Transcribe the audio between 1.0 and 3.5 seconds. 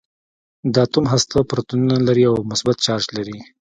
هسته پروتونونه لري او مثبت چارج لري.